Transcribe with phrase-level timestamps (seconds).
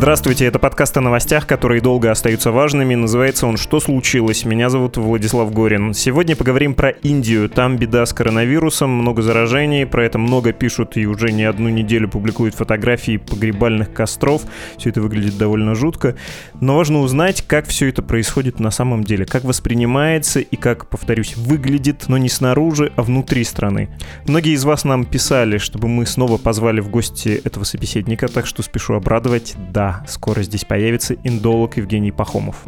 [0.00, 2.94] Здравствуйте, это подкаст о новостях, которые долго остаются важными.
[2.94, 4.46] Называется он «Что случилось?».
[4.46, 5.92] Меня зовут Владислав Горин.
[5.92, 7.50] Сегодня поговорим про Индию.
[7.50, 12.08] Там беда с коронавирусом, много заражений, про это много пишут и уже не одну неделю
[12.08, 14.44] публикуют фотографии погребальных костров.
[14.78, 16.16] Все это выглядит довольно жутко.
[16.62, 21.36] Но важно узнать, как все это происходит на самом деле, как воспринимается и как, повторюсь,
[21.36, 23.90] выглядит, но не снаружи, а внутри страны.
[24.26, 28.62] Многие из вас нам писали, чтобы мы снова позвали в гости этого собеседника, так что
[28.62, 29.56] спешу обрадовать.
[29.70, 32.64] Да, скоро здесь появится индолог Евгений Пахомов.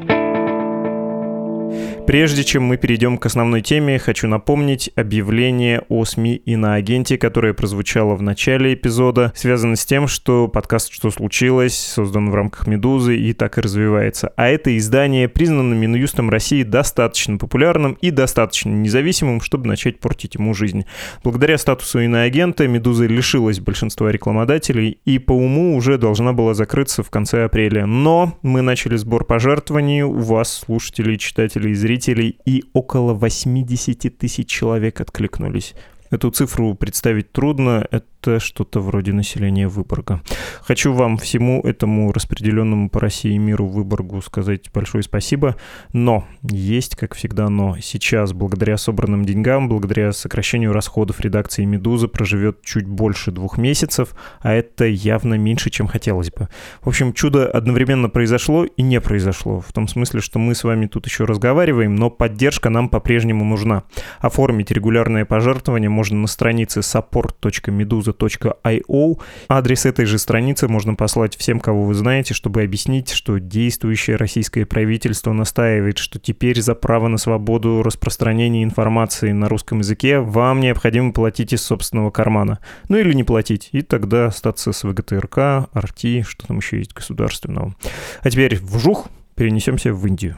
[2.05, 7.17] Прежде чем мы перейдем к основной теме, хочу напомнить объявление о СМИ и на агенте,
[7.17, 12.67] которое прозвучало в начале эпизода, связано с тем, что подкаст «Что случилось?» создан в рамках
[12.67, 14.33] «Медузы» и так и развивается.
[14.37, 20.55] А это издание признано Минюстом России достаточно популярным и достаточно независимым, чтобы начать портить ему
[20.55, 20.85] жизнь.
[21.23, 27.11] Благодаря статусу иноагента «Медуза» лишилась большинства рекламодателей и по уму уже должна была закрыться в
[27.11, 27.87] конце апреля.
[27.87, 34.19] Но мы начали сбор пожертвований у вас, слушателей, читателей и зрителей, зрителей, и около 80
[34.19, 35.75] тысяч человек откликнулись.
[36.11, 40.23] Эту цифру представить трудно, это это что-то вроде населения Выборга.
[40.61, 45.57] Хочу вам всему этому распределенному по России и миру Выборгу сказать большое спасибо,
[45.93, 47.77] но есть, как всегда, но.
[47.81, 54.53] Сейчас, благодаря собранным деньгам, благодаря сокращению расходов редакции «Медузы» проживет чуть больше двух месяцев, а
[54.53, 56.49] это явно меньше, чем хотелось бы.
[56.83, 60.87] В общем, чудо одновременно произошло и не произошло, в том смысле, что мы с вами
[60.87, 63.83] тут еще разговариваем, но поддержка нам по-прежнему нужна.
[64.21, 69.21] Оформить регулярное пожертвование можно на странице support.meduza meduza.io.
[69.49, 74.67] Адрес этой же страницы можно послать всем, кого вы знаете, чтобы объяснить, что действующее российское
[74.67, 81.13] правительство настаивает, что теперь за право на свободу распространения информации на русском языке вам необходимо
[81.13, 82.59] платить из собственного кармана.
[82.89, 87.75] Ну или не платить, и тогда остаться с ВГТРК, РТ, что там еще есть государственного.
[88.23, 90.37] А теперь вжух, перенесемся в Индию.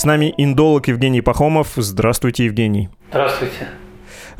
[0.00, 1.72] С нами индолог Евгений Пахомов.
[1.76, 2.88] Здравствуйте, Евгений.
[3.10, 3.68] Здравствуйте.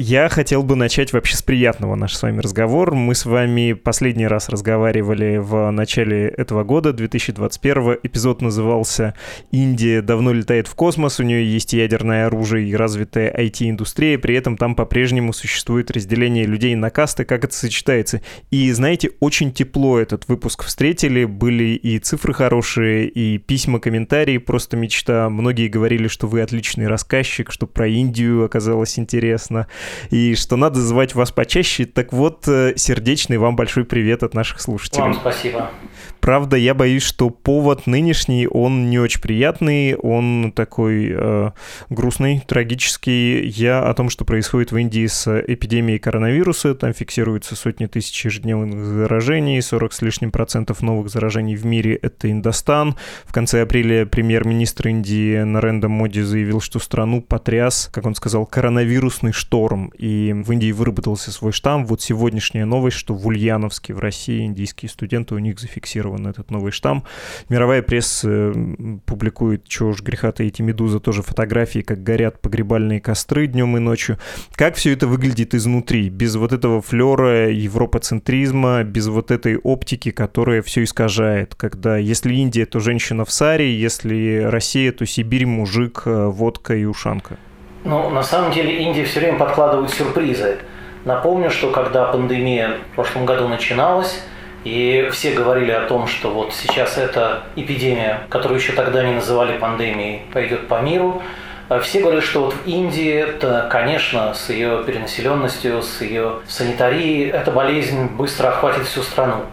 [0.03, 2.95] Я хотел бы начать вообще с приятного наш с вами разговор.
[2.95, 7.99] Мы с вами последний раз разговаривали в начале этого года, 2021.
[8.03, 9.13] Эпизод назывался
[9.51, 14.57] «Индия давно летает в космос, у нее есть ядерное оружие и развитая IT-индустрия, при этом
[14.57, 18.23] там по-прежнему существует разделение людей на касты, как это сочетается».
[18.51, 24.79] И, знаете, очень тепло этот выпуск встретили, были и цифры хорошие, и письма, комментарии, просто
[24.79, 25.29] мечта.
[25.29, 29.67] Многие говорили, что вы отличный рассказчик, что про Индию оказалось интересно
[30.11, 31.87] и что надо звать вас почаще.
[31.87, 35.03] Так вот, э, сердечный вам большой привет от наших слушателей.
[35.03, 35.71] Вам спасибо.
[36.21, 41.51] Правда, я боюсь, что повод нынешний, он не очень приятный, он такой э,
[41.89, 43.47] грустный, трагический.
[43.47, 48.85] Я о том, что происходит в Индии с эпидемией коронавируса, там фиксируются сотни тысяч ежедневных
[48.85, 52.97] заражений, 40 с лишним процентов новых заражений в мире— это Индостан.
[53.25, 59.33] В конце апреля премьер-министр Индии Наренда Моди заявил, что страну потряс, как он сказал, коронавирусный
[59.33, 61.87] шторм, и в Индии выработался свой штамм.
[61.87, 66.73] Вот сегодняшняя новость, что в Ульяновске в России индийские студенты у них зафиксирован этот новый
[66.73, 67.05] штамм.
[67.49, 68.53] Мировая пресса
[69.07, 74.19] публикует, чего уж греха эти «Медуза» тоже фотографии, как горят погребальные костры днем и ночью.
[74.53, 80.63] Как все это выглядит изнутри, без вот этого флера европоцентризма, без вот этой оптики, которая
[80.63, 86.27] все искажает, когда если Индия, то женщина в саре, если Россия, то Сибирь, мужик, э,
[86.27, 87.39] водка и ушанка.
[87.83, 90.59] Ну, на самом деле Индия все время подкладывает сюрпризы.
[91.07, 94.21] Напомню, что когда пандемия в прошлом году начиналась,
[94.65, 99.57] и все говорили о том, что вот сейчас эта эпидемия, которую еще тогда не называли
[99.57, 101.23] пандемией, пойдет по миру.
[101.71, 107.31] А все говорят, что вот в Индии, это, конечно, с ее перенаселенностью, с ее санитарией,
[107.31, 109.47] эта болезнь быстро охватит всю страну.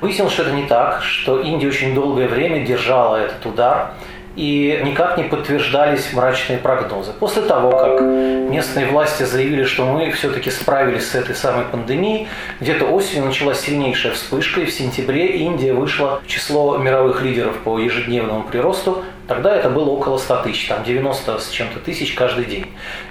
[0.00, 3.90] Выяснилось, что это не так, что Индия очень долгое время держала этот удар,
[4.36, 7.12] и никак не подтверждались мрачные прогнозы.
[7.12, 12.28] После того, как местные власти заявили, что мы все-таки справились с этой самой пандемией,
[12.60, 17.78] где-то осенью началась сильнейшая вспышка, и в сентябре Индия вышла в число мировых лидеров по
[17.78, 22.66] ежедневному приросту Тогда это было около 100 тысяч, там 90 с чем-то тысяч каждый день.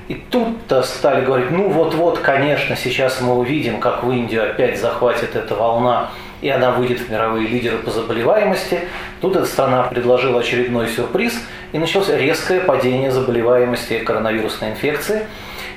[0.08, 5.36] И тут-то стали говорить, ну вот-вот, конечно, сейчас мы увидим, как в Индию опять захватит
[5.36, 6.12] эта волна,
[6.44, 8.82] и она выйдет в мировые лидеры по заболеваемости.
[9.22, 11.42] Тут эта страна предложила очередной сюрприз,
[11.72, 15.26] и началось резкое падение заболеваемости коронавирусной инфекции.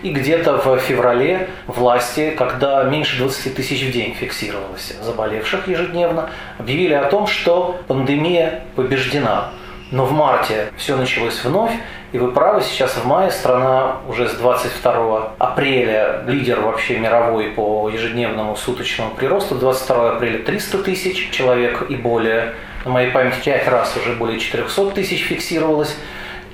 [0.02, 6.94] И где-то в феврале власти, когда меньше 20 тысяч в день фиксировалось заболевших ежедневно, объявили
[6.94, 9.52] о том, что пандемия побеждена.
[9.92, 11.72] Но в марте все началось вновь,
[12.12, 17.88] и вы правы, сейчас в мае страна уже с 22 апреля лидер вообще мировой по
[17.88, 19.56] ежедневному суточному приросту.
[19.56, 22.54] 22 апреля 300 тысяч человек и более.
[22.84, 25.96] На моей памяти 5 раз уже более 400 тысяч фиксировалось.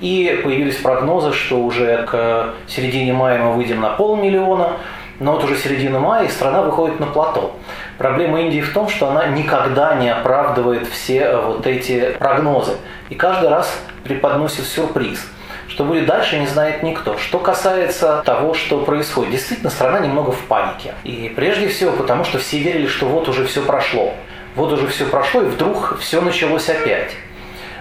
[0.01, 4.73] И появились прогнозы, что уже к середине мая мы выйдем на полмиллиона,
[5.19, 7.55] но вот уже середина мая, и страна выходит на плато.
[7.99, 12.73] Проблема Индии в том, что она никогда не оправдывает все вот эти прогнозы.
[13.09, 15.25] И каждый раз преподносит сюрприз.
[15.67, 17.17] Что будет дальше, не знает никто.
[17.17, 20.93] Что касается того, что происходит, действительно, страна немного в панике.
[21.03, 24.13] И прежде всего потому, что все верили, что вот уже все прошло.
[24.55, 27.11] Вот уже все прошло, и вдруг все началось опять.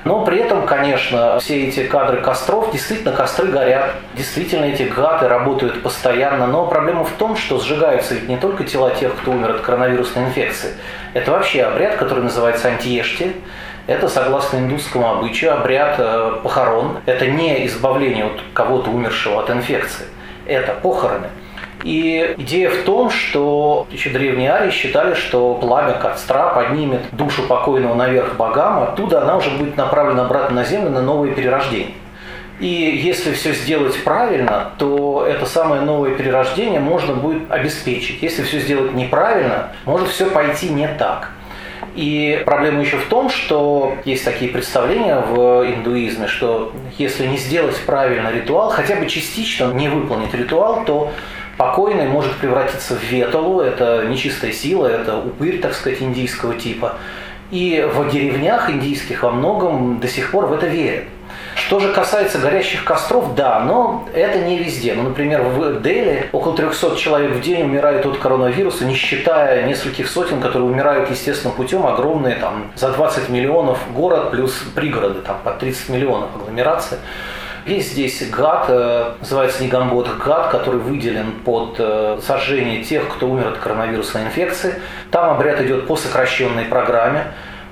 [0.04, 5.82] Но при этом, конечно, все эти кадры костров, действительно, костры горят, действительно, эти гады работают
[5.82, 6.46] постоянно.
[6.46, 10.24] Но проблема в том, что сжигаются ведь не только тела тех, кто умер от коронавирусной
[10.24, 10.70] инфекции.
[11.14, 13.32] Это вообще обряд, который называется антиешти.
[13.86, 16.98] Это, согласно индусскому обычаю, обряд э, похорон.
[17.06, 20.06] Это не избавление от кого-то умершего от инфекции.
[20.46, 21.28] Это похороны.
[21.82, 27.94] И идея в том, что еще древние арии считали, что пламя костра поднимет душу покойного
[27.94, 31.94] наверх богам, оттуда она уже будет направлена обратно на землю на новое перерождение.
[32.60, 38.22] И если все сделать правильно, то это самое новое перерождение можно будет обеспечить.
[38.22, 41.30] Если все сделать неправильно, может все пойти не так.
[41.94, 47.78] И проблема еще в том, что есть такие представления в индуизме, что если не сделать
[47.84, 51.12] правильно ритуал, хотя бы частично не выполнить ритуал, то
[51.58, 56.96] покойный может превратиться в веталу, это нечистая сила, это упырь, так сказать, индийского типа.
[57.50, 61.04] И в деревнях индийских во многом до сих пор в это верят.
[61.54, 64.94] Что же касается горящих костров, да, но это не везде.
[64.94, 70.08] Ну, например, в Дели около 300 человек в день умирают от коронавируса, не считая нескольких
[70.08, 75.52] сотен, которые умирают естественным путем, огромные, там, за 20 миллионов город плюс пригороды, там, по
[75.52, 76.98] 30 миллионов агломерации.
[77.64, 83.48] Есть здесь гад, э, называется Негамбот гад, который выделен под э, сожжение тех, кто умер
[83.48, 84.74] от коронавирусной инфекции.
[85.12, 87.26] Там обряд идет по сокращенной программе.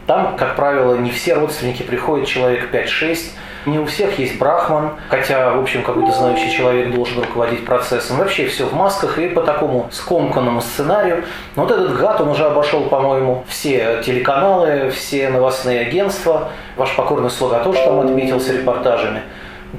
[0.07, 3.31] Там, как правило, не все родственники приходят, человек 5-6.
[3.67, 8.17] Не у всех есть брахман, хотя, в общем, какой-то знающий человек должен руководить процессом.
[8.17, 11.25] Вообще все в масках и по такому скомканному сценарию.
[11.57, 16.49] Но вот этот гад, он уже обошел, по-моему, все телеканалы, все новостные агентства.
[16.77, 19.23] Ваш покорный слуга тоже там отметился репортажами.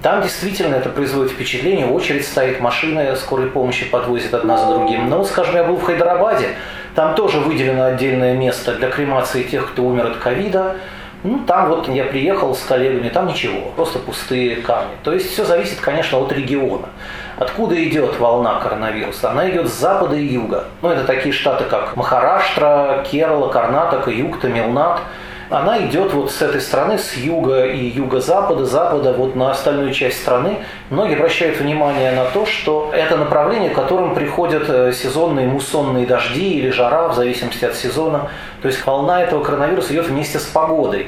[0.01, 5.09] Там действительно это производит впечатление, очередь стоит, машины скорой помощи подвозят одна за другим.
[5.09, 6.49] Но, скажем, я был в Хайдарабаде,
[6.95, 10.77] там тоже выделено отдельное место для кремации тех, кто умер от ковида.
[11.23, 14.93] Ну, там вот я приехал с коллегами, там ничего, просто пустые камни.
[15.03, 16.89] То есть все зависит, конечно, от региона.
[17.37, 19.31] Откуда идет волна коронавируса?
[19.31, 20.65] Она идет с запада и юга.
[20.81, 24.99] Ну, это такие штаты, как Махараштра, Керала, Карнатака, Юг, Тамилнад–
[25.51, 30.21] она идет вот с этой стороны, с юга и юго-запада, запада вот на остальную часть
[30.21, 30.59] страны.
[30.89, 36.53] Многие обращают внимание на то, что это направление, к которым приходят э, сезонные муссонные дожди
[36.53, 38.29] или жара, в зависимости от сезона.
[38.61, 41.07] То есть волна этого коронавируса идет вместе с погодой.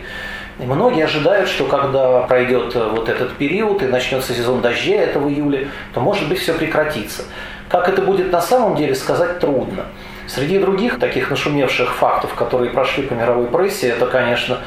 [0.60, 5.20] И многие ожидают, что когда пройдет э, вот этот период и начнется сезон дождей, это
[5.20, 7.24] в июле, то может быть все прекратится.
[7.70, 9.86] Как это будет на самом деле, сказать трудно.
[10.34, 14.58] Среди других таких нашумевших фактов, которые прошли по мировой прессе, это, конечно,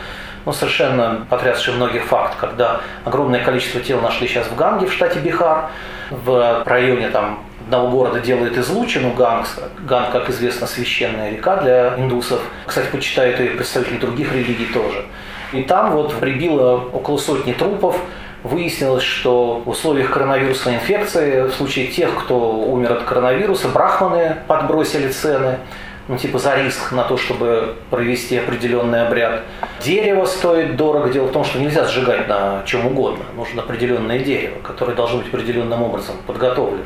[0.45, 5.19] ну, совершенно потрясший многих факт, когда огромное количество тел нашли сейчас в Ганге в штате
[5.19, 5.71] Бихар,
[6.11, 9.47] в районе там одного города делает излучину Ганг.
[9.81, 12.41] Ганг, как известно, священная река для индусов.
[12.65, 15.05] Кстати, почитают и представители других религий тоже.
[15.53, 17.99] И там вот прибило около сотни трупов,
[18.47, 25.09] Выяснилось, что в условиях коронавирусной инфекции, в случае тех, кто умер от коронавируса, брахманы подбросили
[25.09, 25.59] цены,
[26.09, 29.43] ну, типа за риск на то, чтобы провести определенный обряд.
[29.83, 31.11] Дерево стоит дорого.
[31.11, 33.25] Дело в том, что нельзя сжигать на чем угодно.
[33.35, 36.85] Нужно определенное дерево, которое должно быть определенным образом подготовлено.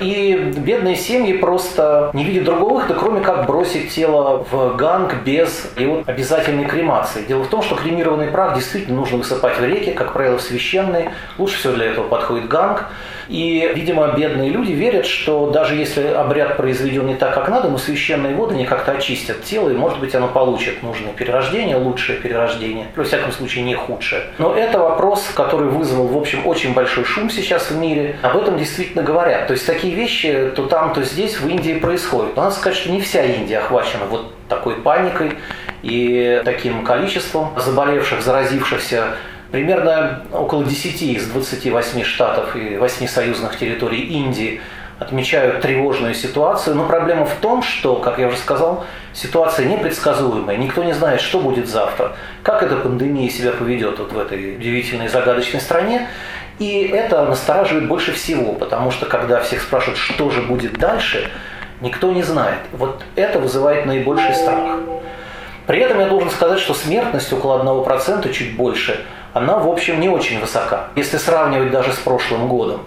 [0.00, 5.70] И бедные семьи просто не видят другого выхода, кроме как бросить тело в ганг без
[5.76, 7.22] его обязательной кремации.
[7.26, 11.12] Дело в том, что кремированный прах действительно нужно высыпать в реки, как правило, в священные.
[11.36, 12.86] Лучше всего для этого подходит ганг.
[13.30, 17.78] И, видимо, бедные люди верят, что даже если обряд произведен не так, как надо, но
[17.78, 22.88] священные воды ну как-то очистят тело, и, может быть, оно получит нужное перерождение, лучшее перерождение,
[22.96, 24.22] во всяком случае, не худшее.
[24.38, 28.16] Но это вопрос, который вызвал, в общем, очень большой шум сейчас в мире.
[28.22, 29.46] Об этом действительно говорят.
[29.46, 32.34] То есть такие вещи то там, то здесь в Индии происходят.
[32.34, 35.34] Но надо сказать, что не вся Индия охвачена вот такой паникой
[35.84, 39.14] и таким количеством заболевших, заразившихся
[39.50, 44.60] Примерно около 10 из 28 штатов и 8 союзных территорий Индии
[45.00, 50.84] отмечают тревожную ситуацию, но проблема в том, что, как я уже сказал, ситуация непредсказуемая, никто
[50.84, 55.60] не знает, что будет завтра, как эта пандемия себя поведет вот в этой удивительной загадочной
[55.60, 56.06] стране,
[56.58, 61.28] и это настораживает больше всего, потому что когда всех спрашивают, что же будет дальше,
[61.80, 62.60] никто не знает.
[62.72, 64.78] Вот это вызывает наибольший страх.
[65.66, 69.00] При этом я должен сказать, что смертность около 1%, чуть больше–
[69.32, 72.80] она, в общем, не очень высока, если сравнивать даже с прошлым годом.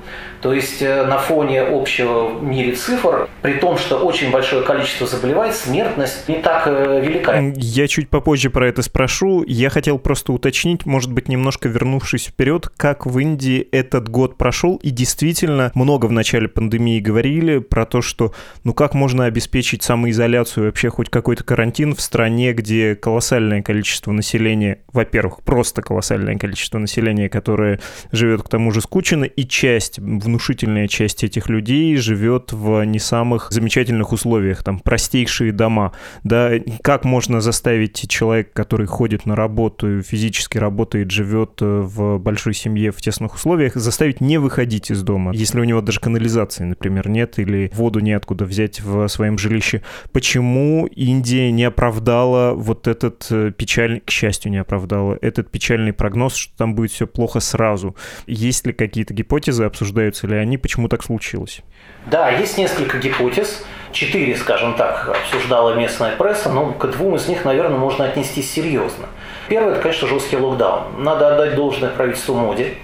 [0.43, 5.07] То есть э, на фоне общего в мире цифр, при том, что очень большое количество
[5.07, 7.41] заболевает, смертность не так э, велика.
[7.55, 9.45] Я чуть попозже про это спрошу.
[9.47, 14.75] Я хотел просто уточнить, может быть, немножко вернувшись вперед, как в Индии этот год прошел.
[14.83, 18.33] И действительно, много в начале пандемии говорили про то, что
[18.65, 24.79] ну как можно обеспечить самоизоляцию, вообще хоть какой-то карантин в стране, где колоссальное количество населения,
[24.91, 27.79] во-первых, просто колоссальное количество населения, которое
[28.11, 29.99] живет к тому же скучно, и часть
[30.33, 35.91] внушительная часть этих людей живет в не самых замечательных условиях, там простейшие дома,
[36.23, 42.55] да, как можно заставить человека, который ходит на работу, физически работает, живет э, в большой
[42.55, 47.09] семье в тесных условиях, заставить не выходить из дома, если у него даже канализации, например,
[47.09, 49.83] нет или воду неоткуда взять в своем жилище.
[50.13, 56.33] Почему Индия не оправдала вот этот э, печальный, к счастью, не оправдала этот печальный прогноз,
[56.33, 57.95] что там будет все плохо сразу?
[58.25, 61.61] Есть ли какие-то гипотезы, обсуждаются являются ли они, почему так случилось?
[62.05, 63.63] Да, есть несколько гипотез.
[63.91, 69.05] Четыре, скажем так, обсуждала местная пресса, но к двум из них, наверное, можно отнестись серьезно.
[69.49, 71.03] Первое, это, конечно, жесткий локдаун.
[71.03, 72.77] Надо отдать должное правительству Моди.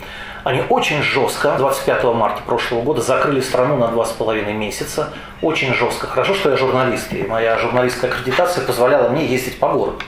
[0.43, 5.09] Они очень жестко, 25 марта прошлого года, закрыли страну на два с половиной месяца.
[5.41, 6.07] Очень жестко.
[6.07, 9.99] Хорошо, что я журналист, и моя журналистская аккредитация позволяла мне ездить по городу.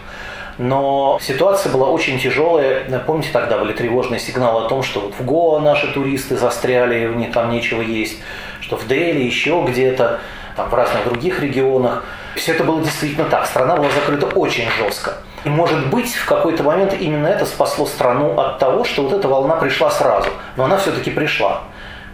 [0.61, 2.83] Но ситуация была очень тяжелая.
[3.07, 7.15] Помните, тогда были тревожные сигналы о том, что вот в Гоа наши туристы застряли, у
[7.15, 8.19] них там нечего есть,
[8.59, 10.19] что в Дели, еще где-то,
[10.55, 12.03] там в разных других регионах.
[12.35, 13.47] Все это было действительно так.
[13.47, 15.17] Страна была закрыта очень жестко.
[15.45, 19.27] И может быть, в какой-то момент именно это спасло страну от того, что вот эта
[19.27, 20.29] волна пришла сразу.
[20.57, 21.63] Но она все-таки пришла.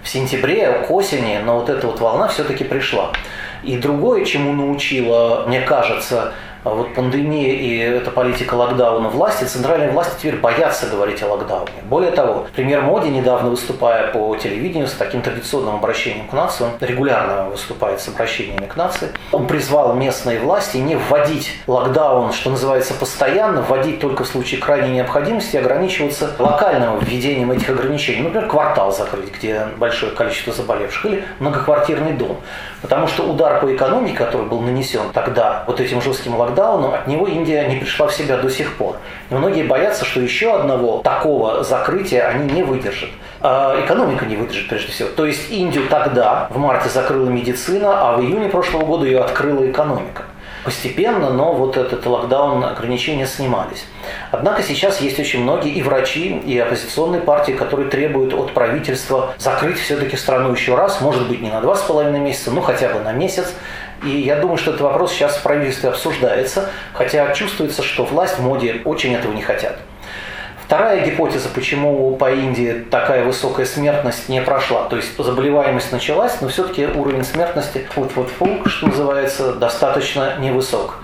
[0.04, 3.12] В сентябре, к осени, но вот эта вот волна все-таки пришла.
[3.64, 6.32] И другое, чему научила, мне кажется,
[6.76, 11.72] вот пандемия и эта политика локдауна власти, центральные власти теперь боятся говорить о локдауне.
[11.84, 16.72] Более того, премьер Моди, недавно выступая по телевидению с таким традиционным обращением к нации, он
[16.80, 22.94] регулярно выступает с обращениями к нации, он призвал местные власти не вводить локдаун, что называется,
[22.94, 28.22] постоянно, вводить только в случае крайней необходимости, ограничиваться локальным введением этих ограничений.
[28.22, 32.38] Например, квартал закрыть, где большое количество заболевших, или многоквартирный дом.
[32.82, 37.28] Потому что удар по экономике, который был нанесен тогда вот этим жестким локдауном, от него
[37.28, 38.98] Индия не пришла в себя до сих пор.
[39.30, 43.10] И многие боятся, что еще одного такого закрытия они не выдержат.
[43.42, 45.10] А экономика не выдержит прежде всего.
[45.10, 49.70] То есть Индию тогда, в марте, закрыла медицина, а в июне прошлого года ее открыла
[49.70, 50.24] экономика
[50.68, 53.86] постепенно, но вот этот локдаун, ограничения снимались.
[54.32, 59.80] Однако сейчас есть очень многие и врачи, и оппозиционные партии, которые требуют от правительства закрыть
[59.80, 63.00] все-таки страну еще раз, может быть не на два с половиной месяца, но хотя бы
[63.00, 63.54] на месяц,
[64.04, 68.44] и я думаю, что этот вопрос сейчас в правительстве обсуждается, хотя чувствуется, что власть в
[68.44, 69.80] моде очень этого не хотят.
[70.68, 74.84] Вторая гипотеза, почему по Индии такая высокая смертность не прошла.
[74.90, 80.96] То есть заболеваемость началась, но все-таки уровень смертности, фу -фу -фу, что называется, достаточно невысок.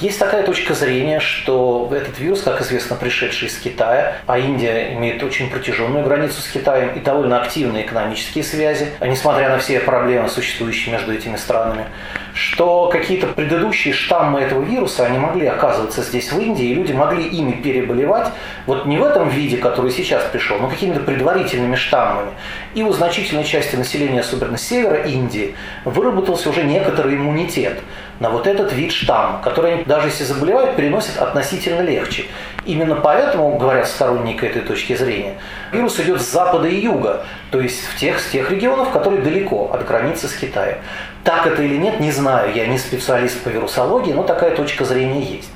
[0.00, 5.22] Есть такая точка зрения, что этот вирус, как известно, пришедший из Китая, а Индия имеет
[5.22, 10.28] очень протяженную границу с Китаем и довольно активные экономические связи, а несмотря на все проблемы,
[10.28, 11.86] существующие между этими странами,
[12.34, 17.26] что какие-то предыдущие штаммы этого вируса, они могли оказываться здесь, в Индии, и люди могли
[17.26, 18.28] ими переболевать,
[18.66, 22.32] вот не в этом виде, который сейчас пришел, но какими-то предварительными штаммами.
[22.74, 25.54] И у значительной части населения, особенно севера Индии,
[25.86, 27.80] выработался уже некоторый иммунитет
[28.20, 32.24] на вот этот вид штамма, который даже если заболевают, переносят относительно легче.
[32.64, 35.34] Именно поэтому, говорят сторонники этой точки зрения,
[35.72, 39.70] вирус идет с запада и юга, то есть в тех, с тех регионов, которые далеко
[39.72, 40.78] от границы с Китаем.
[41.24, 45.22] Так это или нет, не знаю, я не специалист по вирусологии, но такая точка зрения
[45.22, 45.50] есть.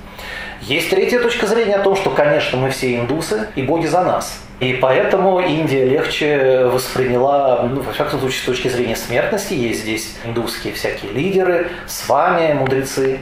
[0.61, 4.39] Есть третья точка зрения о том, что, конечно, мы все индусы, и боги за нас.
[4.61, 10.17] И поэтому Индия легче восприняла, ну, во всяком случае, с точки зрения смертности, есть здесь
[10.23, 13.21] индусские всякие лидеры, с вами мудрецы.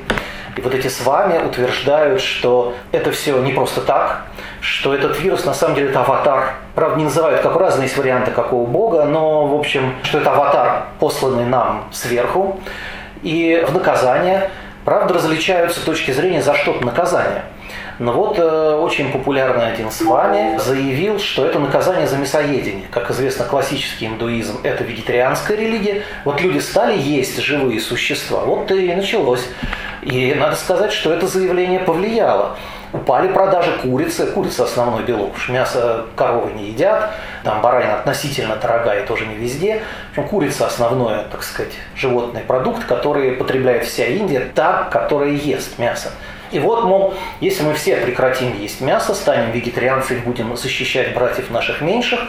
[0.57, 4.25] И вот эти с вами утверждают, что это все не просто так,
[4.61, 6.55] что этот вирус на самом деле это аватар.
[6.75, 10.87] Правда, не называют, как разные есть варианты какого бога, но, в общем, что это аватар,
[10.99, 12.59] посланный нам сверху.
[13.23, 14.51] И в наказание,
[14.89, 17.43] правда, различаются точки зрения, за что наказание.
[17.99, 22.87] Но вот э, очень популярный один с вами заявил, что это наказание за мясоедение.
[22.91, 26.05] Как известно, классический индуизм– это вегетарианская религия.
[26.25, 28.41] Вот люди стали есть живые существа.
[28.47, 29.47] Вот и началось.
[30.03, 32.57] И надо сказать, что это заявление повлияло.
[32.93, 37.11] Упали продажи курицы, курица основной белок, уж мясо коровы не едят,
[37.45, 39.83] там баранина относительно дорогая, тоже не везде.
[40.09, 45.79] В общем, курица основной, так сказать, животный продукт, который потребляет вся Индия, та, которая ест
[45.79, 46.13] мясо.
[46.51, 51.83] И вот, мол, если мы все прекратим есть мясо, станем вегетарианцами, будем защищать братьев наших
[51.83, 52.21] меньших,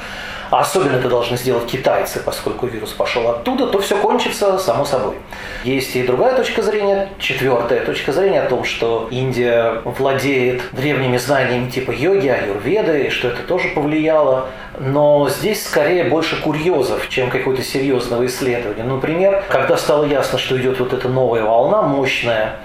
[0.51, 5.15] а особенно это должны сделать китайцы, поскольку вирус пошел оттуда, то все кончится само собой.
[5.63, 11.69] Есть и другая точка зрения, четвертая точка зрения о том, что Индия владеет древними знаниями
[11.69, 14.47] типа йоги, аюрведы, и что это тоже повлияло.
[14.79, 18.83] Но здесь скорее больше курьезов, чем какого-то серьезного исследования.
[18.83, 22.59] Например, когда стало ясно, что идет вот эта новая волна мощная,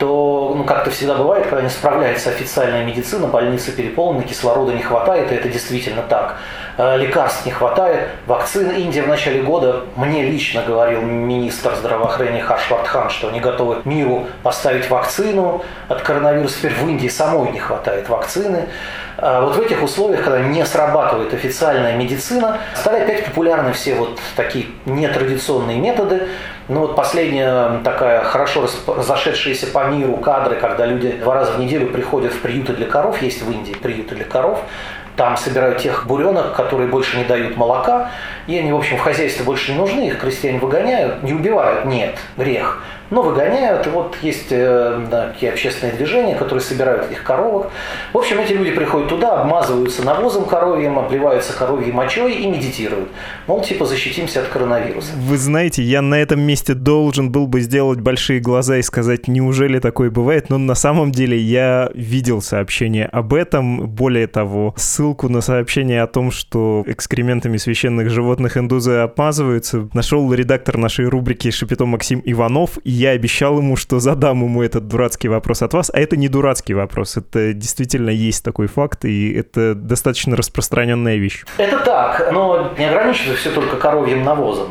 [0.00, 5.30] то, ну, как-то всегда бывает, когда не справляется официальная медицина, больницы переполнены, кислорода не хватает,
[5.30, 6.38] и это действительно так.
[6.78, 13.10] Э, лекарств не хватает, вакцин Индия в начале года, мне лично говорил министр здравоохранения Харшвардхан,
[13.10, 18.68] что они готовы миру поставить вакцину от коронавируса, теперь в Индии самой не хватает вакцины.
[19.18, 24.18] А вот в этих условиях, когда не срабатывает официальная медицина, стали опять популярны все вот
[24.34, 26.28] такие нетрадиционные методы.
[26.70, 31.88] Ну вот последняя такая хорошо разошедшиеся по миру кадры, когда люди два раза в неделю
[31.88, 34.62] приходят в приюты для коров, есть в Индии приюты для коров,
[35.20, 38.10] там собирают тех буренок, которые больше не дают молока,
[38.46, 42.16] и они, в общем, в хозяйстве больше не нужны, их крестьяне выгоняют, не убивают, нет,
[42.38, 43.86] грех но выгоняют.
[43.86, 47.70] И вот есть э, да, такие общественные движения, которые собирают этих коровок.
[48.12, 53.08] В общем, эти люди приходят туда, обмазываются навозом коровьим, обливаются коровьей мочой и медитируют.
[53.46, 55.12] Мол, типа защитимся от коронавируса.
[55.16, 59.78] Вы знаете, я на этом месте должен был бы сделать большие глаза и сказать, неужели
[59.80, 63.88] такое бывает, но на самом деле я видел сообщение об этом.
[63.88, 64.74] Более того,
[65.10, 71.50] ссылку на сообщение о том, что экскрементами священных животных индузы обмазываются, нашел редактор нашей рубрики
[71.50, 75.90] «Шапито Максим Иванов», и я обещал ему, что задам ему этот дурацкий вопрос от вас,
[75.92, 81.44] а это не дурацкий вопрос, это действительно есть такой факт, и это достаточно распространенная вещь.
[81.58, 84.68] Это так, но не ограничивается все только коровьим навозом.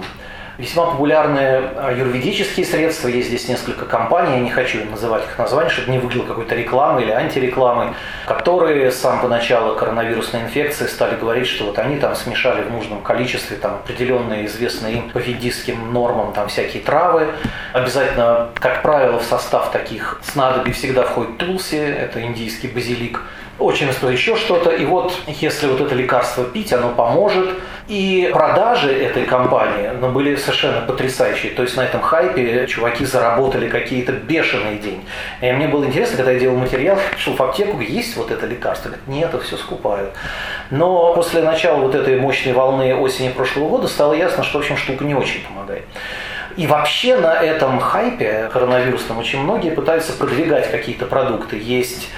[0.60, 5.70] Весьма популярные а, юридические средства, есть здесь несколько компаний, я не хочу называть их названия,
[5.70, 7.94] чтобы не выглядело какой-то рекламой или антирекламой,
[8.28, 13.02] которые с самого начала коронавирусной инфекции стали говорить, что вот они там смешали в нужном
[13.02, 17.28] количестве там определенные известные им по ведистским нормам там всякие травы.
[17.72, 23.22] Обязательно, как правило, в состав таких снадобий всегда входит тулси, это индийский базилик,
[23.60, 24.72] очень еще что-то.
[24.72, 27.50] И вот если вот это лекарство пить, оно поможет.
[27.88, 31.52] И продажи этой компании ну, были совершенно потрясающие.
[31.52, 35.04] То есть на этом хайпе чуваки заработали какие-то бешеные деньги.
[35.42, 38.90] И мне было интересно, когда я делал материал, шел в аптеку, есть вот это лекарство?
[38.90, 40.12] Говорят, нет, это все скупают.
[40.70, 44.78] Но после начала вот этой мощной волны осени прошлого года стало ясно, что, в общем,
[44.78, 45.86] штука не очень помогает.
[46.58, 51.58] И вообще на этом хайпе коронавирусном очень многие пытаются продвигать какие-то продукты.
[51.58, 52.10] Есть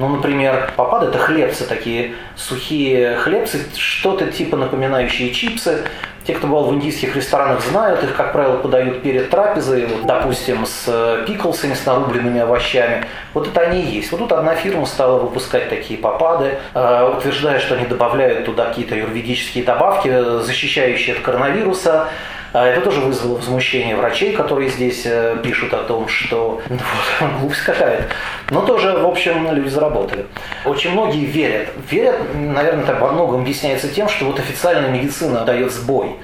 [0.00, 5.84] ну, например, попады– это хлебцы такие, сухие хлебцы, что-то типа напоминающие чипсы.
[6.24, 10.64] Те, кто бывал в индийских ресторанах, знают, их, как правило, подают перед трапезой, вот, допустим,
[10.64, 13.04] с пиклсами, с нарубленными овощами.
[13.34, 14.10] Вот это они и есть.
[14.10, 18.94] Вот тут одна фирма стала выпускать такие попады, э, утверждая, что они добавляют туда какие-то
[18.94, 22.08] юридические добавки, защищающие от коронавируса.
[22.52, 26.76] А это тоже вызвало возмущение врачей, которые здесь э, пишут о том, что ну,
[27.20, 28.04] вот, глупость какая-то.
[28.50, 30.26] Но тоже, в общем, люди заработали.
[30.64, 31.68] Очень многие верят.
[31.90, 36.16] Верят, наверное, так во многом объясняется тем, что вот официальная медицина дает сбой.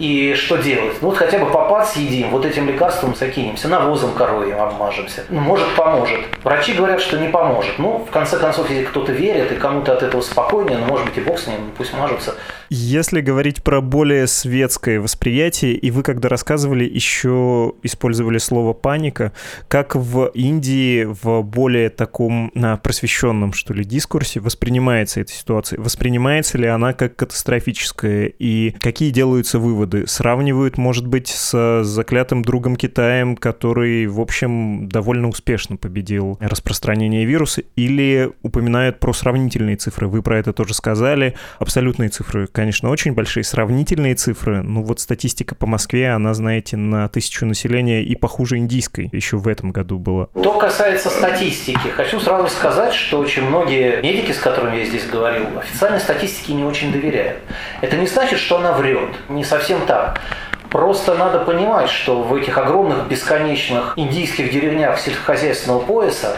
[0.00, 0.96] И что делать?
[1.02, 5.24] Ну вот хотя бы попад съедим, вот этим лекарством закинемся, навозом коровьим обмажемся.
[5.28, 6.20] Ну, может, поможет.
[6.42, 7.78] Врачи говорят, что не поможет.
[7.78, 11.18] Ну, в конце концов, если кто-то верит, и кому-то от этого спокойнее, ну, может быть,
[11.18, 12.34] и бог с ним, пусть мажутся.
[12.72, 19.32] Если говорить про более светское восприятие, и вы когда рассказывали, еще использовали слово «паника»,
[19.66, 25.80] как в Индии в более таком просвещенном, что ли, дискурсе воспринимается эта ситуация?
[25.80, 28.32] Воспринимается ли она как катастрофическая?
[28.38, 30.06] И какие делаются выводы?
[30.06, 37.62] Сравнивают, может быть, с заклятым другом Китаем, который, в общем, довольно успешно победил распространение вируса?
[37.74, 40.06] Или упоминают про сравнительные цифры?
[40.06, 41.34] Вы про это тоже сказали.
[41.58, 43.42] Абсолютные цифры, конечно, очень большие.
[43.42, 49.08] Сравнительные цифры, ну вот статистика по Москве, она, знаете, на тысячу населения и похуже индийской
[49.12, 50.28] еще в этом году была.
[50.38, 55.46] Что касается статистики, хочу сразу сказать, что очень многие медики, с которыми я здесь говорил,
[55.58, 57.38] официальной статистике не очень доверяют.
[57.80, 59.08] Это не значит, что она врет.
[59.30, 60.20] Не совсем так.
[60.68, 66.36] Просто надо понимать, что в этих огромных бесконечных индийских деревнях сельскохозяйственного пояса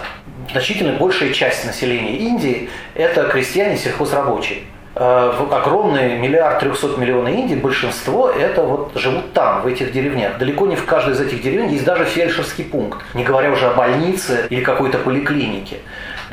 [0.52, 4.60] значительно большая часть населения Индии– это крестьяне сельхозрабочие.
[4.94, 10.36] Э, в огромный миллиард трехсот миллионов Индии, большинство это вот живут там, в этих деревнях.
[10.36, 13.74] Далеко не в каждой из этих деревень есть даже фельдшерский пункт, не говоря уже о
[13.74, 15.78] больнице или какой-то поликлинике.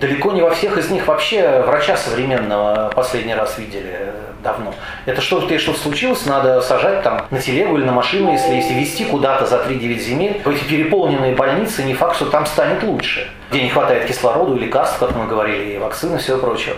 [0.02, 4.12] Далеко не во всех из них вообще врача современного последний раз видели э,
[4.44, 4.74] давно.
[5.06, 9.06] Это что-то, что-то случилось, надо сажать там на телегу или на машину, если, если везти
[9.06, 10.42] куда-то за 3-9 земель.
[10.44, 13.30] В эти переполненные больницы не факт, что там станет лучше.
[13.52, 16.76] Где не хватает кислорода, лекарств, как мы говорили, и вакцины, и всего прочего.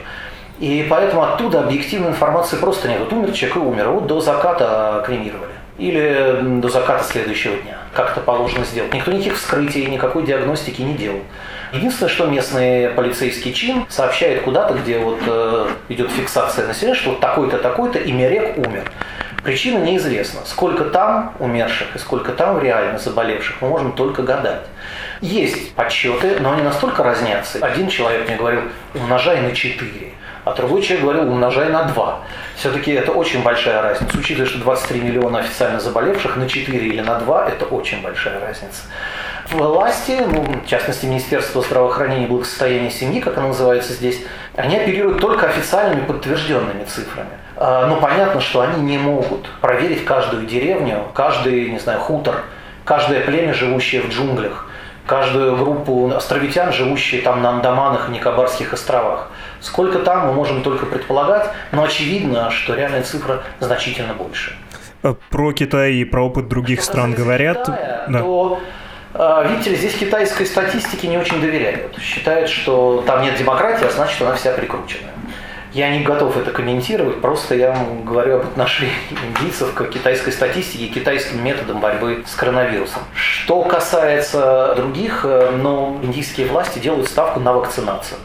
[0.61, 2.99] И поэтому оттуда объективной информации просто нет.
[2.99, 5.51] Вот умер человек и умер, вот до заката кремировали.
[5.79, 7.79] Или до заката следующего дня.
[7.95, 8.93] Как это положено сделать.
[8.93, 11.21] Никто никаких вскрытий, никакой диагностики не делал.
[11.73, 17.19] Единственное, что местный полицейский чин сообщает куда-то, где вот э, идет фиксация населения, что вот
[17.19, 18.83] такой-то, такой-то, и Мерек умер.
[19.43, 20.41] Причина неизвестна.
[20.45, 24.61] Сколько там умерших и сколько там реально заболевших, мы можем только гадать.
[25.21, 27.65] Есть подсчеты, но они настолько разнятся.
[27.65, 28.61] Один человек мне говорил,
[28.93, 30.11] умножай на 4
[30.43, 32.19] а человек говорил, умножай на 2.
[32.55, 34.17] Все-таки это очень большая разница.
[34.17, 38.83] Учитывая, что 23 миллиона официально заболевших, на 4 или на 2 это очень большая разница.
[39.51, 44.21] Власти, ну, в частности Министерство здравоохранения и благосостояния семьи, как оно называется здесь,
[44.55, 47.31] они оперируют только официальными подтвержденными цифрами.
[47.57, 52.45] А, но понятно, что они не могут проверить каждую деревню, каждый, не знаю, хутор,
[52.85, 54.67] каждое племя, живущее в джунглях,
[55.05, 59.29] каждую группу островитян, живущие там на Андаманах и Никобарских островах.
[59.59, 64.55] Сколько там, мы можем только предполагать, но очевидно, что реальная цифра значительно больше.
[65.03, 67.59] Э, про Китай и про опыт других что стран говорят.
[67.59, 68.19] Китая, да.
[68.19, 68.59] то
[69.13, 71.97] э, Видите ли, здесь китайской статистике не очень доверяют.
[71.99, 75.10] Считают, что там нет демократии, а значит, она вся прикрученная.
[75.73, 80.89] Я не готов это комментировать, просто я говорю об отношении индийцев к китайской статистике и
[80.89, 83.03] китайским методам борьбы с коронавирусом.
[83.15, 88.17] Что касается других, э, но индийские власти делают ставку на вакцинацию.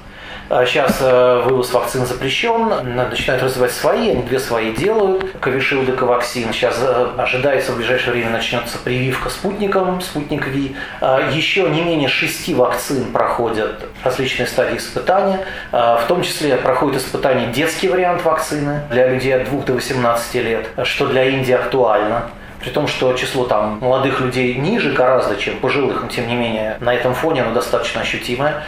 [0.48, 5.92] Сейчас а э, вывоз вакцин запрещен, начинают развивать свои, они две свои делают, Кови-шилд и
[5.92, 6.52] Коваксин.
[6.52, 10.76] Сейчас э, ожидается в ближайшее время начнется прививка спутником, спутник Ви.
[11.00, 15.40] А еще не менее шести вакцин проходят различные стадии испытания,
[15.72, 20.34] а в том числе проходит испытание детский вариант вакцины для людей от 2 до 18
[20.36, 22.30] лет, что для Индии актуально
[22.60, 26.76] при том, что число там молодых людей ниже гораздо, чем пожилых, но тем не менее
[26.80, 28.64] на этом фоне оно достаточно ощутимое.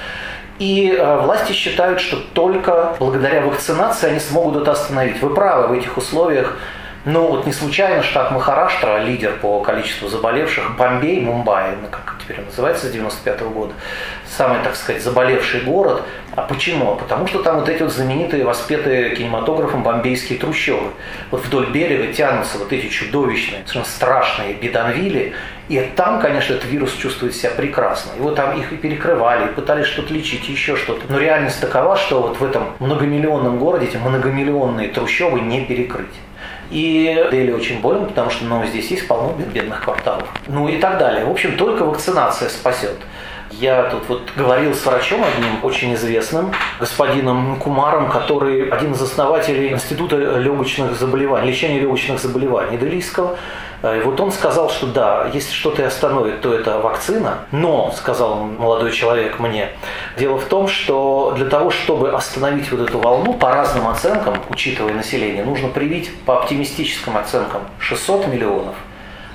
[0.58, 5.20] И э, власти считают, что только благодаря вакцинации они смогут это остановить.
[5.22, 6.56] Вы правы, в этих условиях
[7.04, 12.44] ну вот не случайно штат Махараштра, лидер по количеству заболевших, Бомбей, Мумбаи, ну, как теперь
[12.44, 13.72] называется с 95 -го года,
[14.26, 16.02] самый, так сказать, заболевший город.
[16.36, 16.96] А почему?
[16.96, 20.90] Потому что там вот эти вот знаменитые, воспетые кинематографом бомбейские трущобы.
[21.30, 25.34] Вот вдоль берега тянутся вот эти чудовищные, совершенно страшные бедонвили,
[25.68, 28.16] и там, конечно, этот вирус чувствует себя прекрасно.
[28.16, 31.02] Его там их и перекрывали, и пытались что-то лечить, еще что-то.
[31.08, 36.14] Но реальность такова, что вот в этом многомиллионном городе эти многомиллионные трущобы не перекрыть.
[36.70, 40.28] И Дели очень болен, потому что ну, здесь есть полно бедных кварталов.
[40.46, 41.24] Ну и так далее.
[41.24, 42.96] В общем, только вакцинация спасет.
[43.50, 49.72] Я тут вот говорил с врачом одним, очень известным, господином Кумаром, который один из основателей
[49.72, 53.38] Института легочных заболеваний, лечения легочных заболеваний Делийского.
[53.82, 57.38] Э, и вот он сказал, что да, если что-то и остановит, то это вакцина.
[57.52, 59.70] Но, сказал молодой человек мне,
[60.16, 64.94] дело в том, что для того, чтобы остановить вот эту волну, по разным оценкам, учитывая
[64.94, 68.74] население, нужно привить по оптимистическим оценкам 600 миллионов,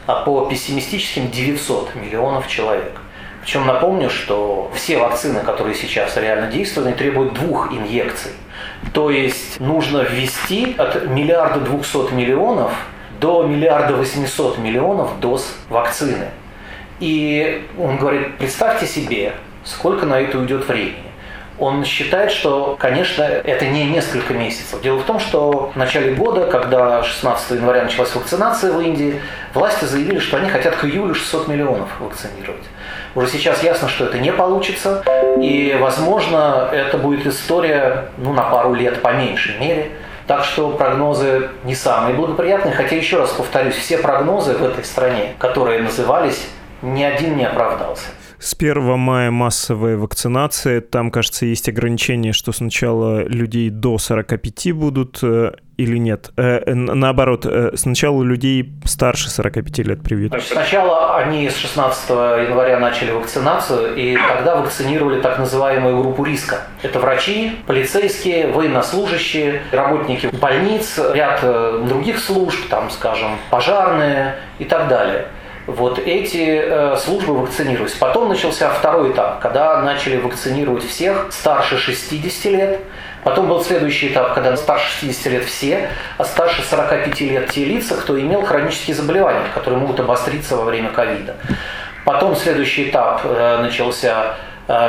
[0.07, 2.99] а по пессимистическим 900 миллионов человек.
[3.41, 8.31] Причем напомню, что все вакцины, которые сейчас реально действуют, они требуют двух инъекций.
[8.93, 12.71] То есть нужно ввести от миллиарда двухсот миллионов
[13.23, 16.27] до миллиарда восьмисот миллионов доз вакцины.
[16.99, 19.31] И он говорит, представьте себе,
[19.63, 21.09] сколько на это уйдет времени.
[21.57, 24.81] он считает, что, конечно, это не несколько месяцев.
[24.81, 29.21] Дело в том, что в начале года, когда 16 января началась вакцинация в Индии,
[29.53, 32.65] власти заявили, что они хотят к июлю 600 миллионов вакцинировать.
[33.15, 35.01] Уже сейчас ясно, что это не получится,
[35.39, 39.91] и, возможно, это будет история ну, на пару лет по меньшей мере.
[40.27, 45.35] Так что прогнозы не самые благоприятные, хотя еще раз повторюсь, все прогнозы в этой стране,
[45.37, 46.47] которые назывались,
[46.81, 48.07] ни один не оправдался.
[48.43, 50.81] С 1 мая массовая вакцинация.
[50.81, 56.31] Там, кажется, есть ограничение, что сначала людей до 45 будут э, или нет?
[56.35, 60.33] Э, наоборот, э, сначала людей старше 45 лет привьют.
[60.43, 66.63] Сначала они с 16 января начали вакцинацию, и тогда вакцинировали так называемую группу риска.
[66.81, 71.39] Это врачи, полицейские, военнослужащие, работники больниц, ряд
[71.87, 75.27] других служб, там, скажем, пожарные и так далее
[75.67, 77.93] вот эти э, службы вакцинировались.
[77.93, 82.79] Потом начался второй этап, когда начали вакцинировать всех старше 60 лет.
[83.23, 87.95] Потом был следующий этап, когда старше 60 лет все, а старше 45 лет те лица,
[87.95, 91.35] кто имел хронические заболевания, которые могут обостриться во время ковида.
[92.03, 94.35] Потом следующий этап э, начался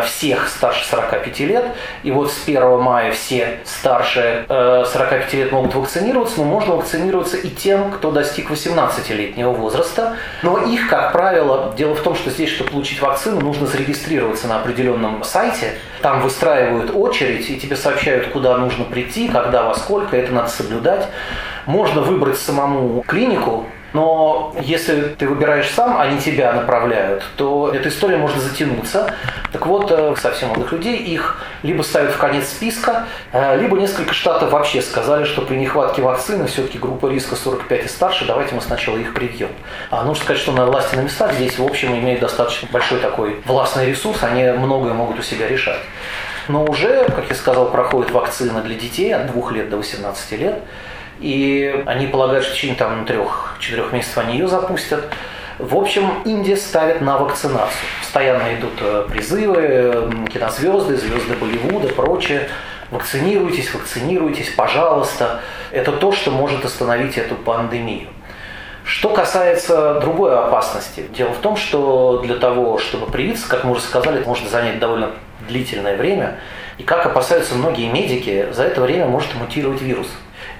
[0.04, 1.64] всех старше 45 лет.
[2.02, 7.36] И вот с 1 мая все старше 45 э, лет могут вакцинироваться, но можно вакцинироваться
[7.36, 10.16] и тем, кто достиг 18-летнего возраста.
[10.42, 14.60] Но их, как правило, дело в том, что здесь, чтобы получить вакцину, нужно зарегистрироваться на
[14.60, 15.74] определенном сайте.
[16.02, 21.08] Там выстраивают очередь и тебе сообщают, куда нужно прийти, когда, во сколько, это надо соблюдать.
[21.66, 28.16] Можно выбрать самому клинику, но если ты выбираешь сам, они тебя направляют, то эта история
[28.16, 29.14] может затянуться.
[29.52, 34.12] Так вот, э, совсем молодых людей их либо ставят в конец списка, э, либо несколько
[34.12, 38.60] штатов вообще сказали, что при нехватке вакцины все-таки группа риска 45 и старше, давайте мы
[38.60, 39.50] сначала их привьем.
[39.90, 43.40] А нужно сказать, что на власти на местах здесь, в общем, имеют достаточно большой такой
[43.46, 45.78] властный ресурс, они многое могут у себя решать.
[46.48, 50.60] Но уже, как я сказал, проходит вакцина для детей от 2 лет до 18 лет.
[51.20, 55.08] И они полагают, что в течение там, трех-четырех месяцев они ее запустят.
[55.58, 57.86] В общем, Индия ставит на вакцинацию.
[58.00, 62.48] Постоянно идут э, призывы, кинозвезды, звезды Болливуда, прочее.
[62.90, 65.40] Вакцинируйтесь, вакцинируйтесь, пожалуйста.
[65.70, 68.08] Это то, что может остановить эту пандемию.
[68.84, 73.80] Что касается другой опасности, дело в том, что для того, чтобы привиться, как мы уже
[73.80, 75.12] сказали, это может занять довольно
[75.48, 76.38] длительное время.
[76.76, 80.08] И как опасаются многие медики, за это время может мутировать вирус.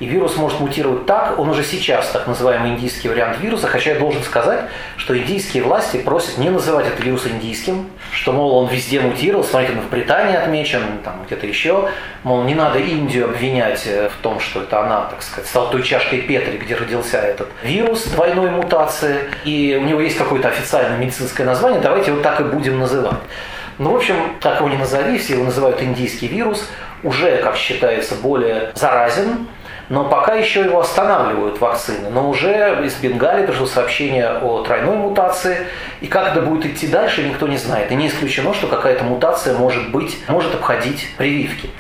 [0.01, 3.99] И вирус может мутировать так, он уже сейчас так называемый индийский вариант вируса, хотя я
[3.99, 4.65] должен сказать,
[4.97, 9.75] что индийские власти просят не называть этот вирус индийским, что, мол, он везде мутировал, смотрите,
[9.75, 11.89] он в Британии отмечен, там где-то еще,
[12.25, 15.83] мол, не надо Индию обвинять э, в том, что это она, так сказать, стала той
[15.83, 21.45] чашкой Петри, где родился этот вирус двойной мутации, и у него есть какое-то официальное медицинское
[21.45, 23.19] название, давайте его так и будем называть.
[23.79, 26.69] Ну, в общем, как его не назови, все его называют индийский вирус,
[27.03, 29.49] уже, как считается, более заразен,
[29.89, 32.09] но пока еще его останавливают вакцины.
[32.11, 35.67] Но уже из Бенгалии пришло сообщение о тройной мутации,
[36.01, 37.91] и как это будет идти дальше, никто не знает.
[37.91, 41.71] И не исключено, что какая-то мутация может быть, может обходить прививки.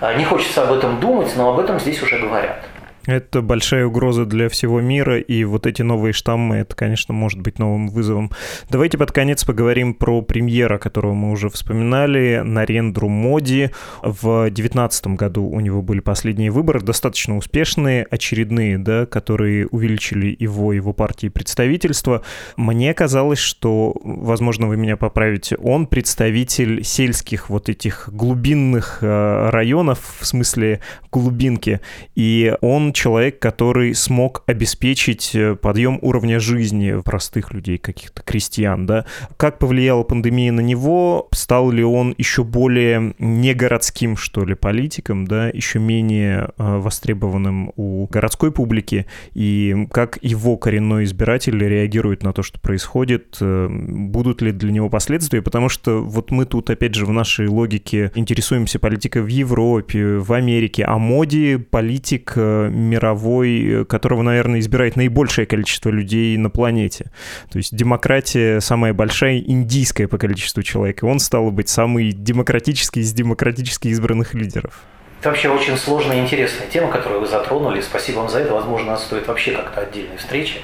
[0.00, 2.64] А, не хочется об этом думать, но об этом здесь уже говорят.
[3.06, 7.58] Это большая угроза для всего мира, и вот эти новые штаммы, это, конечно, может быть
[7.58, 8.30] новым вызовом.
[8.68, 13.70] Давайте под конец поговорим про премьера, которого мы уже вспоминали, Нарендру Моди.
[14.02, 20.72] В 2019 году у него были последние выборы, достаточно успешные, очередные, да, которые увеличили его,
[20.72, 22.22] его партии представительства.
[22.56, 30.16] Мне казалось, что, возможно, вы меня поправите, он представитель сельских вот этих глубинных э, районов,
[30.20, 31.80] в смысле глубинки,
[32.14, 39.04] и он человек, который смог обеспечить э, подъем уровня жизни простых людей, каких-то крестьян, да.
[39.36, 41.28] Как повлияла пандемия на него?
[41.32, 48.06] Стал ли он еще более негородским, что ли, политиком, да, еще менее э, востребованным у
[48.06, 49.06] городской публики?
[49.34, 53.38] И как его коренной избиратель реагирует на то, что происходит?
[53.40, 55.42] Э, будут ли для него последствия?
[55.42, 60.32] Потому что вот мы тут, опять же, в нашей логике интересуемся политикой в Европе, в
[60.32, 62.34] Америке, а моде политик
[62.80, 67.10] мировой, которого, наверное, избирает наибольшее количество людей на планете.
[67.50, 71.02] То есть демократия самая большая, индийская по количеству человек.
[71.02, 74.82] И он, стал быть, самый демократический из демократически избранных лидеров.
[75.20, 77.82] Это вообще очень сложная и интересная тема, которую вы затронули.
[77.82, 78.54] Спасибо вам за это.
[78.54, 80.60] Возможно, стоит вообще как-то отдельной встречи.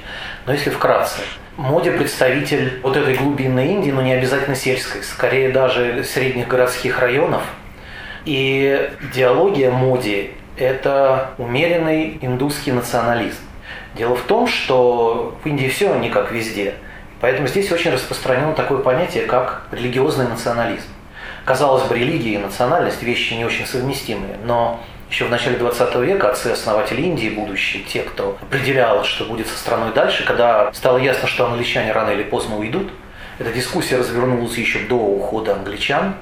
[0.47, 1.21] Но если вкратце.
[1.57, 7.43] Моди представитель вот этой глубинной Индии, но не обязательно сельской, скорее даже средних городских районов.
[8.25, 13.39] И идеология Моди это умеренный индусский национализм.
[13.95, 16.75] Дело в том, что в Индии все не как везде.
[17.19, 20.87] Поэтому здесь очень распространено такое понятие, как религиозный национализм.
[21.45, 26.29] Казалось бы, религия и национальность– вещи не очень совместимые, но еще в начале 20 века
[26.31, 31.47] отцы-основатели Индии, будущие, те, кто определял, что будет со страной дальше, когда стало ясно, что
[31.47, 32.91] англичане рано или поздно уйдут,
[33.39, 36.15] эта дискуссия развернулась еще до ухода англичан,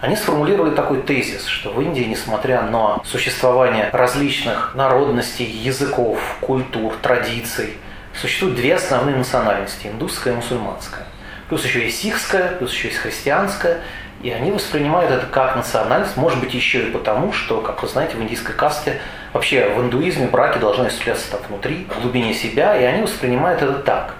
[0.00, 7.74] они сформулировали такой тезис, что в Индии, несмотря на существование различных народностей, языков, культур, традиций,
[8.14, 11.04] существуют две основные национальности– индусская и мусульманская.
[11.48, 13.80] Плюс еще есть сихская, плюс еще есть христианская,
[14.22, 18.16] и они воспринимают это как национальность, может быть, еще и потому, что, как вы знаете,
[18.16, 19.00] в индийской касте,
[19.32, 23.74] вообще в индуизме браки должны осуществляться там внутри, в глубине себя, и они воспринимают это
[23.74, 24.14] так.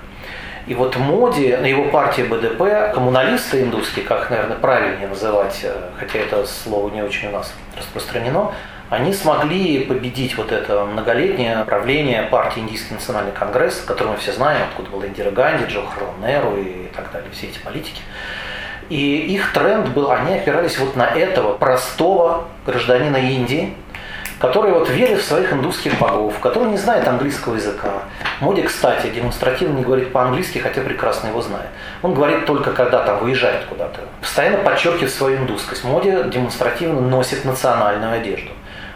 [0.67, 6.19] И вот Моди, на его партии БДП, коммуналисты индусские, как, наверное, правильнее называть, э, хотя
[6.19, 8.53] это слово не очень у нас распространено,
[8.91, 14.63] они смогли победить вот это многолетнее правление партии Индийский национальный конгресс, который мы все знаем,
[14.69, 18.03] откуда была Индира Ганди, Джохарлал Неру и так далее, все эти политики.
[18.89, 23.75] И их тренд был, они опирались вот на этого простого гражданина Индии,
[24.41, 28.05] который вот верит в своих индусских богов, который не знает английского языка.
[28.41, 31.69] Моди, кстати, демонстративно не говорит по-английски, хотя прекрасно его знает.
[32.03, 34.01] Он говорит только, когда там выезжает куда-то.
[34.23, 35.85] Постоянно подчеркивает свою индусскость.
[35.85, 38.51] Моди демонстративно носит национальную одежду.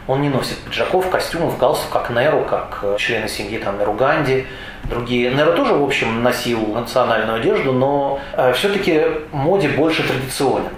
[0.06, 4.46] Он не носит пиджаков, костюмов, галстук, как Неру, как э, члены семьи там, Неру Ганди,
[4.84, 5.30] другие.
[5.30, 9.02] Неру тоже, в общем, носил национальную одежду, но э, все-таки
[9.32, 10.70] Моди больше традиционен.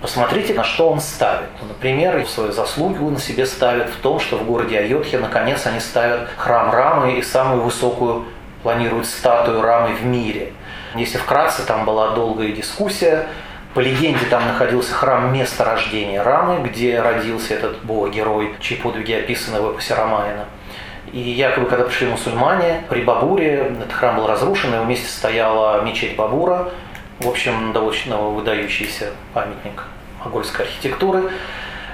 [0.00, 1.50] Посмотрите, на что он ставит.
[1.60, 5.80] Ну, например, свою заслугу он себе ставит в том, что в городе Айотхе наконец они
[5.80, 8.24] ставят храм Рамы и самую высокую
[8.62, 10.52] планируют статую Рамы в мире.
[10.94, 13.26] Если вкратце, там была долгая дискуссия,
[13.74, 19.60] по легенде там находился храм места рождения Рамы, где родился этот бог-герой, чьи подвиги описаны
[19.60, 20.46] в эпосе Рамаяна.
[21.12, 26.16] И якобы, когда пришли мусульмане, при Бабуре этот храм был разрушен, и вместе стояла мечеть
[26.16, 26.70] Бабура,
[27.20, 29.84] в общем, довольно выдающийся памятник
[30.24, 31.30] могольской архитектуры.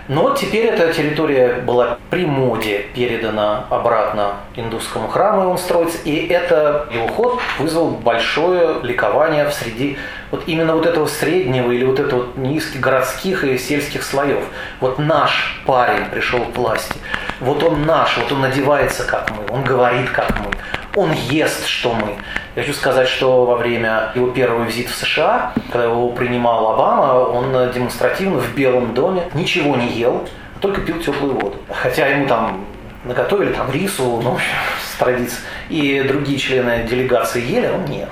[0.09, 5.99] Но теперь эта территория была при моде передана обратно индусскому храму, и он строится.
[6.05, 9.99] И это его ход вызвал большое ликование в среди
[10.31, 14.45] вот именно вот этого среднего или вот этого низких городских и сельских слоев.
[14.81, 16.95] Вот наш парень пришел к власти.
[17.41, 20.53] Вот он наш, вот он надевается как мы, он говорит как мы,
[20.97, 22.17] он ест, что мы.
[22.57, 27.21] Я хочу сказать, что во время его первого визита в США, когда его принимал Обама,
[27.29, 30.27] он демонстративно в Белом доме ничего не ел,
[30.61, 31.57] только пил теплую воду.
[31.69, 32.65] Хотя ему там
[33.05, 34.39] наготовили там рису, ну,
[34.83, 38.09] с традицией, и другие члены делегации ели, а он нет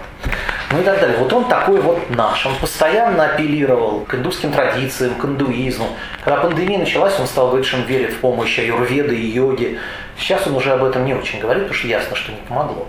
[0.74, 1.16] ну и так далее.
[1.18, 2.44] Вот он такой вот наш.
[2.46, 5.86] Он постоянно апеллировал к индусским традициям, к индуизму.
[6.24, 9.78] Когда пандемия началась, он стал говорить, что он верит в помощь аюрведы и йоги.
[10.18, 12.86] Сейчас он уже об этом не очень говорит, потому что ясно, что не помогло.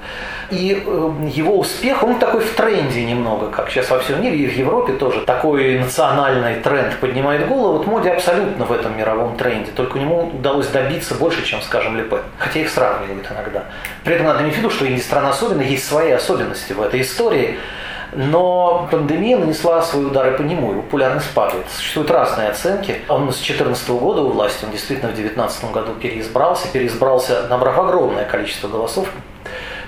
[0.52, 4.48] И э, его успех, он такой в тренде немного, как сейчас во всем мире, и
[4.48, 7.80] в Европе тоже такой национальный тренд поднимает голову.
[7.80, 12.20] Вот Моди абсолютно в этом мировом тренде, только ему удалось добиться больше, чем, скажем, Лепен.
[12.38, 13.66] Хотя их сравнивают иногда.
[14.04, 17.02] При этом надо иметь в виду, что Индия страна особенная, есть свои особенности в этой
[17.02, 17.58] истории.
[18.16, 21.66] Но пандемия нанесла свои удары по нему, и популярность падает.
[21.70, 23.02] Существуют разные оценки.
[23.10, 28.26] Он с 2014 года у власти, он действительно в 2019 году переизбрался, переизбрался, набрав огромное
[28.26, 29.08] количество голосов.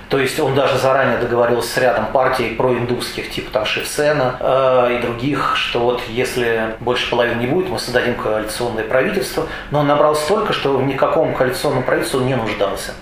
[0.08, 5.02] То есть он даже заранее договорился с рядом партий проиндусских, типа там Шевсена э, и
[5.02, 9.46] других, что вот если больше половины не будет, мы создадим коалиционное правительство.
[9.70, 12.92] Но он набрал столько, что в никаком коалиционном правительстве он не нуждался.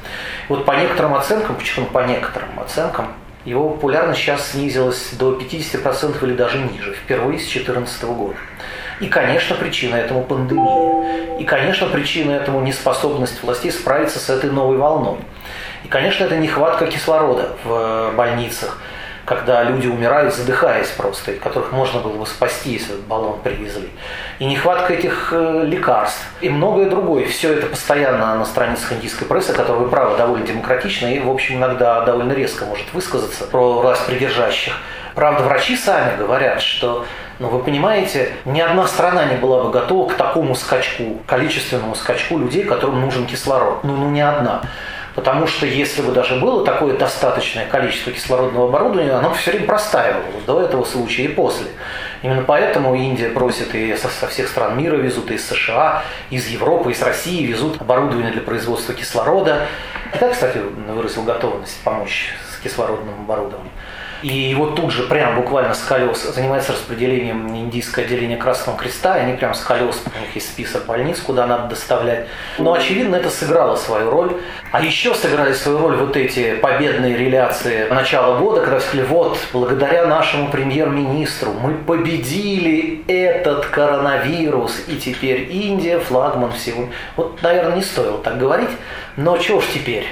[0.48, 3.08] Вот по некоторым оценкам, почему по некоторым оценкам,
[3.46, 8.36] его популярность сейчас снизилась до 50% или даже ниже, впервые с 2014 года.
[9.00, 11.38] И, конечно, причина этому пандемия.
[11.38, 15.18] И, конечно, причина этому неспособность властей справиться с этой новой волной.
[15.84, 18.80] И, конечно, это нехватка кислорода в больницах,
[19.26, 23.90] когда люди умирают, задыхаясь просто, которых можно было бы спасти, если бы баллон привезли.
[24.38, 26.24] И нехватка этих э, лекарств.
[26.40, 27.26] И многое другое.
[27.26, 31.56] Все это постоянно на страницах индийской прессы, которая, вы правы, довольно демократична и, в общем,
[31.56, 34.74] иногда довольно резко может высказаться про власть придержащих.
[35.16, 37.04] Правда, врачи сами говорят, что
[37.38, 41.94] но ну, вы понимаете, ни одна страна не была бы готова к такому скачку, количественному
[41.94, 43.84] скачку людей, которым нужен кислород.
[43.84, 44.62] Ну, ну, ни одна.
[45.16, 50.22] Потому что если бы даже было такое достаточное количество кислородного оборудования, оно все время простаивало
[50.46, 51.68] до этого случая и после.
[52.22, 56.46] Именно поэтому Индия просит и со, со всех стран мира везут, и из США, из
[56.48, 59.66] Европы, из России везут оборудование для производства кислорода.
[60.12, 63.72] Китай, кстати, выразил готовность помочь с кислородным оборудованием.
[64.26, 69.20] И его тут же прям буквально с колес занимается распределением индийское отделение Красного Креста, и
[69.20, 72.26] они прям с колес, у них есть список больниц, куда надо доставлять.
[72.58, 74.32] Но, очевидно, это сыграло свою роль.
[74.72, 80.06] А еще сыграли свою роль вот эти победные реляции начала года, когда сказали, вот, благодаря
[80.06, 86.88] нашему премьер-министру мы победили этот коронавирус, и теперь Индия флагман всего.
[87.14, 88.70] Вот, наверное, не стоило так говорить,
[89.16, 90.08] но чего ж теперь?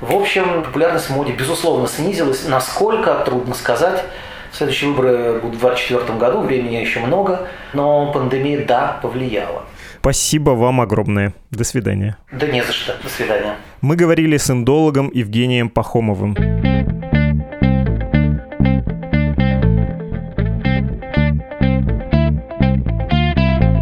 [0.00, 2.46] В общем, популярность в моде, безусловно, снизилась.
[2.46, 4.04] Насколько, трудно сказать.
[4.52, 9.64] Следующие выборы будут в 2024 году, времени еще много, но пандемия, да, повлияла.
[10.00, 11.34] Спасибо вам огромное.
[11.50, 12.16] До свидания.
[12.30, 12.94] Да не за что.
[13.02, 13.56] До свидания.
[13.80, 16.36] Мы говорили с индологом Евгением Пахомовым.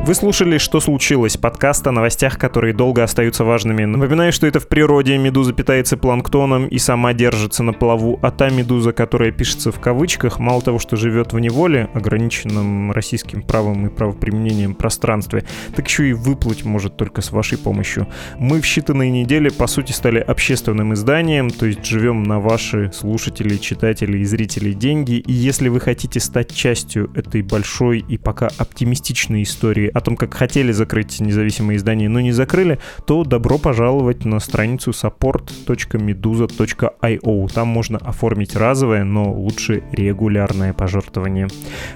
[0.06, 3.86] Вы слушали «Что случилось?» подкаст о новостях, которые долго остаются важными.
[3.86, 8.50] Напоминаю, что это в природе медуза питается планктоном и сама держится на плаву, а та
[8.50, 13.88] медуза, которая пишется в кавычках, мало того, что живет в неволе, ограниченном российским правом и
[13.88, 18.06] правоприменением пространстве, так еще и выплыть может только с вашей помощью.
[18.38, 23.56] Мы в считанные недели, по сути, стали общественным изданием, то есть живем на ваши слушатели,
[23.56, 29.44] читатели и зрители деньги, и если вы хотите стать частью этой большой и пока оптимистичной
[29.44, 34.40] истории о том, как хотели закрыть независимые издания, но не закрыли, то добро пожаловать на
[34.40, 37.54] страницу support.meduza.io.
[37.54, 41.46] Там можно оформить разовое, но лучше регулярное пожертвование.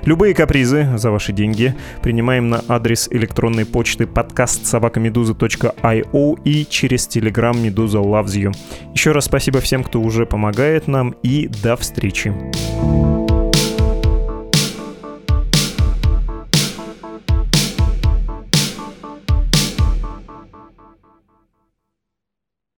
[0.05, 7.61] Любые капризы за ваши деньги принимаем на адрес электронной почты подкаст собакамедуза.io и через телеграм
[7.61, 8.55] Медуза Loves You.
[8.95, 12.33] Еще раз спасибо всем, кто уже помогает нам и до встречи.
[12.79, 13.18] thank you